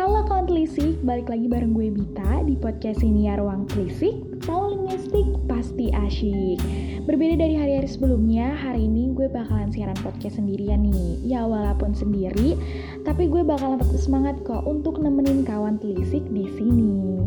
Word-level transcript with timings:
Halo 0.00 0.24
kawan 0.24 0.48
telisik, 0.48 0.96
balik 1.04 1.28
lagi 1.28 1.44
bareng 1.44 1.76
gue 1.76 1.92
Bita 1.92 2.40
di 2.48 2.56
podcast 2.56 3.04
ini 3.04 3.28
ya 3.28 3.36
Ruang 3.36 3.68
Telisik 3.68 4.16
Tahu 4.48 4.72
linguistik 4.72 5.28
pasti 5.44 5.92
asyik. 5.92 6.56
Berbeda 7.04 7.36
dari 7.36 7.52
hari-hari 7.60 7.84
sebelumnya, 7.84 8.48
hari 8.56 8.88
ini 8.88 9.12
gue 9.12 9.28
bakalan 9.28 9.68
siaran 9.68 10.00
podcast 10.00 10.40
sendirian 10.40 10.88
nih. 10.88 11.20
Ya 11.28 11.44
walaupun 11.44 11.92
sendiri, 11.92 12.56
tapi 13.04 13.28
gue 13.28 13.44
bakalan 13.44 13.76
tetap 13.76 14.00
semangat 14.00 14.40
kok 14.40 14.64
untuk 14.64 14.96
nemenin 15.04 15.44
kawan 15.44 15.76
telisik 15.76 16.24
di 16.32 16.48
sini. 16.56 17.20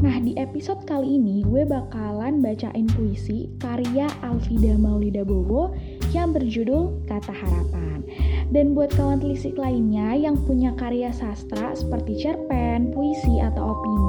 Nah, 0.00 0.16
di 0.24 0.32
episode 0.40 0.88
kali 0.88 1.20
ini 1.20 1.44
gue 1.44 1.68
bakalan 1.68 2.40
bacain 2.40 2.88
puisi 2.96 3.52
karya 3.60 4.08
Alvida 4.24 4.80
Maulida 4.80 5.28
Bowo 5.28 5.76
yang 6.16 6.32
berjudul 6.32 7.04
Kata 7.04 7.36
Harapan. 7.36 8.06
Dan 8.48 8.72
buat 8.72 8.88
kawan 8.96 9.20
telisik 9.20 9.60
lainnya 9.60 10.16
yang 10.16 10.40
punya 10.48 10.72
karya 10.72 11.12
sastra 11.12 11.76
seperti 11.76 12.24
cerpen, 12.24 12.96
puisi, 12.96 13.44
atau 13.44 13.76
opini 13.76 14.08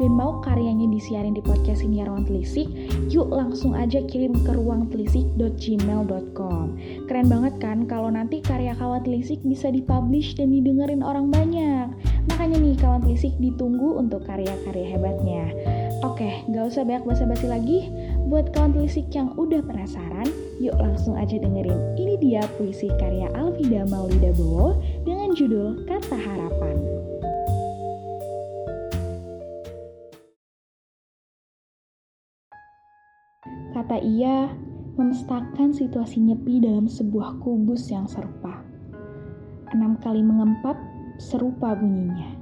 dan 0.00 0.16
mau 0.16 0.40
karyanya 0.44 0.88
disiarin 0.92 1.32
di 1.32 1.40
podcast 1.40 1.80
ini 1.84 2.04
Ruang 2.04 2.24
Telisik, 2.28 2.68
yuk 3.08 3.32
langsung 3.32 3.74
aja 3.76 4.00
kirim 4.04 4.32
ke 4.44 4.52
ruangtelisik.gmail.com. 4.52 6.66
Keren 7.08 7.28
banget 7.28 7.58
kan 7.60 7.86
kalau 7.88 8.10
nanti 8.12 8.40
karya 8.44 8.74
kawan 8.76 9.02
telisik 9.04 9.40
bisa 9.44 9.70
dipublish 9.72 10.34
dan 10.36 10.50
didengerin 10.52 11.00
orang 11.00 11.30
banyak. 11.32 11.88
Makanya 12.28 12.58
nih 12.60 12.76
kawan 12.76 13.00
telisik 13.04 13.32
ditunggu 13.40 13.96
untuk 13.96 14.26
karya-karya 14.28 14.86
hebatnya. 14.96 15.52
Oke, 16.00 16.48
gak 16.48 16.72
usah 16.72 16.88
banyak 16.88 17.04
basa-basi 17.04 17.44
lagi. 17.44 17.92
Buat 18.30 18.54
kawan 18.54 18.78
telisik 18.78 19.10
yang 19.10 19.34
udah 19.34 19.58
penasaran, 19.58 20.30
yuk 20.62 20.78
langsung 20.78 21.18
aja 21.18 21.34
dengerin. 21.34 21.98
Ini 21.98 22.14
dia 22.22 22.46
puisi 22.54 22.86
karya 23.02 23.26
Alvida 23.34 23.82
Maulida 23.90 24.30
Bowo 24.38 24.78
dengan 25.02 25.34
judul 25.34 25.82
Kata 25.90 26.14
Harapan. 26.14 26.78
Kata 33.74 33.98
ia, 33.98 34.54
memestakan 34.94 35.74
situasi 35.74 36.22
nyepi 36.22 36.62
dalam 36.62 36.86
sebuah 36.86 37.42
kubus 37.42 37.90
yang 37.90 38.06
serupa. 38.06 38.62
Enam 39.74 39.98
kali 39.98 40.22
mengempap, 40.22 40.78
serupa 41.18 41.74
bunyinya 41.74 42.38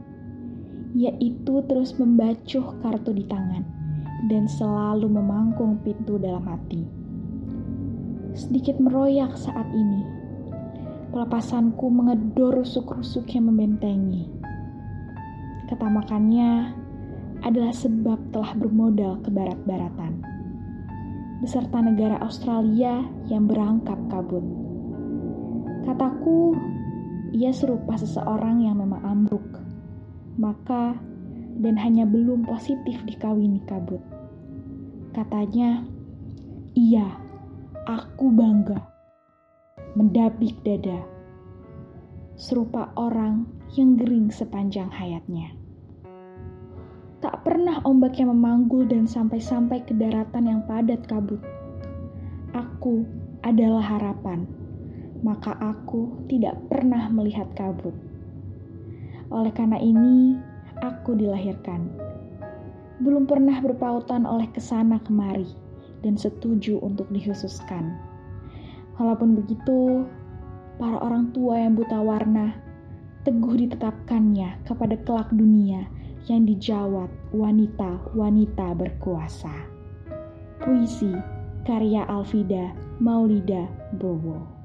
yaitu 0.97 1.61
terus 1.69 2.01
membacuh 2.01 2.81
kartu 2.81 3.13
di 3.13 3.29
tangan 3.29 3.78
dan 4.27 4.51
selalu 4.51 5.07
memangkung 5.07 5.79
pintu 5.87 6.19
dalam 6.19 6.43
hati. 6.43 6.83
Sedikit 8.35 8.83
meroyak 8.83 9.39
saat 9.39 9.71
ini. 9.71 10.03
Pelepasanku 11.15 11.87
mengedor 11.89 12.59
rusuk-rusuk 12.61 13.31
yang 13.33 13.49
membentengi. 13.49 14.27
Ketamakannya 15.71 16.75
adalah 17.47 17.71
sebab 17.71 18.19
telah 18.35 18.53
bermodal 18.59 19.23
ke 19.23 19.31
barat-baratan. 19.31 20.27
Beserta 21.39 21.79
negara 21.79 22.19
Australia 22.19 23.07
yang 23.31 23.47
berangkap 23.47 23.97
kabut. 24.11 24.43
Kataku, 25.87 26.59
ia 27.31 27.55
serupa 27.55 27.95
seseorang 27.95 28.67
yang 28.67 28.83
memang 28.83 29.01
ambruk 29.07 29.47
maka 30.39 30.95
dan 31.59 31.75
hanya 31.75 32.07
belum 32.07 32.47
positif 32.47 33.03
dikawini 33.05 33.59
kabut. 33.67 34.01
Katanya, 35.11 35.83
iya, 36.79 37.19
aku 37.87 38.31
bangga. 38.31 38.79
Mendabik 39.99 40.63
dada, 40.63 41.03
serupa 42.39 42.95
orang 42.95 43.51
yang 43.75 43.99
gering 43.99 44.31
sepanjang 44.31 44.87
hayatnya. 44.89 45.59
Tak 47.19 47.43
pernah 47.43 47.83
ombak 47.83 48.15
yang 48.23 48.31
memanggul 48.31 48.87
dan 48.87 49.11
sampai-sampai 49.11 49.83
ke 49.83 49.93
daratan 49.99 50.47
yang 50.47 50.61
padat 50.71 51.03
kabut. 51.11 51.43
Aku 52.55 53.03
adalah 53.43 53.83
harapan, 53.83 54.47
maka 55.27 55.59
aku 55.59 56.23
tidak 56.31 56.55
pernah 56.71 57.11
melihat 57.11 57.51
kabut 57.59 57.97
oleh 59.29 59.53
karena 59.53 59.77
ini, 59.77 60.41
aku 60.83 61.15
dilahirkan. 61.19 61.89
Belum 62.99 63.25
pernah 63.31 63.63
berpautan 63.63 64.27
oleh 64.27 64.51
ke 64.51 64.59
sana 64.59 64.99
kemari 65.03 65.47
dan 66.03 66.19
setuju 66.19 66.83
untuk 66.83 67.07
dikhususkan. 67.15 67.95
Walaupun 68.99 69.39
begitu, 69.39 70.07
para 70.79 70.99
orang 70.99 71.31
tua 71.31 71.63
yang 71.63 71.79
buta 71.79 71.99
warna 72.03 72.55
teguh 73.23 73.55
ditetapkannya 73.67 74.63
kepada 74.67 74.99
kelak 75.07 75.31
dunia 75.31 75.87
yang 76.27 76.47
dijawat 76.47 77.11
wanita-wanita 77.31 78.75
berkuasa. 78.75 79.53
Puisi 80.63 81.15
karya 81.63 82.03
Alvida 82.11 82.75
Maulida 82.99 83.71
Bowo. 83.97 84.58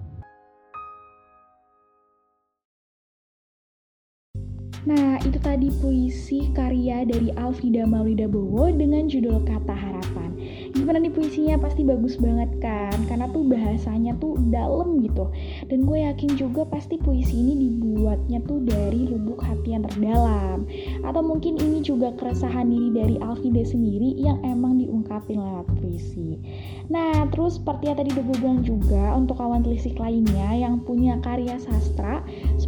Nah, 4.84 5.16
itu 5.24 5.40
tadi 5.40 5.72
puisi 5.80 6.52
karya 6.52 7.08
dari 7.08 7.32
Alvida 7.40 7.88
Maulida 7.88 8.28
Bowo 8.28 8.68
dengan 8.68 9.08
judul 9.08 9.40
Kata 9.48 9.72
Harapan. 9.72 10.36
Gimana 10.74 11.00
nih 11.00 11.14
puisinya? 11.14 11.56
Pasti 11.62 11.86
bagus 11.86 12.20
banget 12.20 12.50
kan? 12.60 12.98
Karena 13.06 13.30
tuh 13.30 13.46
bahasanya 13.46 14.18
tuh 14.18 14.36
dalam 14.50 15.00
gitu. 15.06 15.30
Dan 15.70 15.86
gue 15.86 16.04
yakin 16.04 16.34
juga 16.36 16.66
pasti 16.66 16.98
puisi 16.98 17.32
ini 17.32 17.54
dibuatnya 17.56 18.42
tuh 18.44 18.60
dari 18.66 19.08
lubuk 19.08 19.40
hati 19.40 19.78
yang 19.78 19.86
terdalam. 19.86 20.66
Atau 21.06 21.22
mungkin 21.24 21.62
ini 21.62 21.80
juga 21.86 22.12
keresahan 22.18 22.68
diri 22.68 22.90
dari 22.90 23.16
Alvida 23.22 23.64
sendiri 23.64 24.18
yang 24.18 24.42
emang 24.42 24.82
diungkapin 24.82 25.38
lewat 25.38 25.70
puisi. 25.78 26.42
Nah, 26.90 27.30
terus 27.30 27.62
seperti 27.62 27.94
yang 27.94 27.98
tadi 28.02 28.10
udah 28.18 28.26
gue 28.26 28.38
bilang 28.42 28.62
juga 28.66 29.14
untuk 29.14 29.38
kawan 29.38 29.62
telisik 29.62 29.96
lainnya 29.96 30.58
yang 30.58 30.82
punya 30.82 31.22
karya 31.22 31.56
sastra 31.62 32.23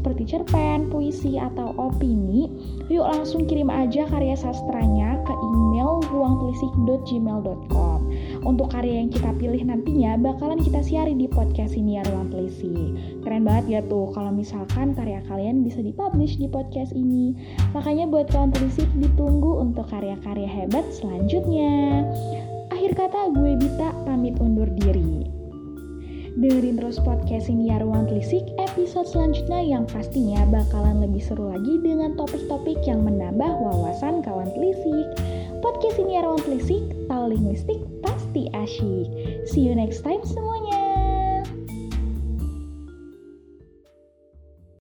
seperti 0.06 0.38
cerpen, 0.38 0.94
puisi, 0.94 1.42
atau 1.42 1.74
opini 1.82 2.46
ini, 2.46 2.46
yuk 2.94 3.10
langsung 3.10 3.50
kirim 3.50 3.74
aja 3.74 4.06
karya 4.06 4.38
sastranya 4.38 5.18
ke 5.26 5.34
email 5.34 5.98
ruangtelisik.gmail.com. 6.14 8.00
Untuk 8.46 8.70
karya 8.70 9.02
yang 9.02 9.10
kita 9.10 9.34
pilih 9.42 9.66
nantinya 9.66 10.22
bakalan 10.22 10.62
kita 10.62 10.86
siarin 10.86 11.18
di 11.18 11.26
podcast 11.26 11.74
ini 11.74 11.98
ya 11.98 12.06
Ruang 12.06 12.30
Telisik. 12.30 12.94
Keren 13.26 13.42
banget 13.50 13.66
ya 13.66 13.82
tuh 13.90 14.14
kalau 14.14 14.30
misalkan 14.30 14.94
karya 14.94 15.26
kalian 15.26 15.66
bisa 15.66 15.82
dipublish 15.82 16.38
di 16.38 16.46
podcast 16.46 16.94
ini. 16.94 17.34
Makanya 17.74 18.06
buat 18.06 18.30
kawan 18.30 18.54
telisik 18.54 18.86
ditunggu 19.02 19.66
untuk 19.66 19.90
karya-karya 19.90 20.46
hebat 20.46 20.86
selanjutnya. 20.94 22.06
Dengerin 26.46 26.78
terus 26.78 27.02
podcast 27.02 27.50
ini 27.50 27.74
ya 27.74 27.82
Ruang 27.82 28.06
Telisik 28.06 28.46
episode 28.62 29.10
selanjutnya 29.10 29.66
yang 29.66 29.90
pastinya 29.90 30.46
bakalan 30.54 31.02
lebih 31.02 31.18
seru 31.18 31.50
lagi 31.50 31.82
dengan 31.82 32.14
topik-topik 32.14 32.86
yang 32.86 33.02
menambah 33.02 33.50
wawasan 33.66 34.22
kawan 34.22 34.54
telisik. 34.54 35.10
Podcast 35.66 35.98
ini 35.98 36.22
ya 36.22 36.30
Ruang 36.30 36.46
Telisik, 36.46 36.86
tahu 37.10 37.34
linguistik 37.34 37.82
pasti 38.06 38.46
asyik. 38.54 39.10
See 39.50 39.66
you 39.66 39.74
next 39.74 40.06
time 40.06 40.22
semuanya. 40.22 40.85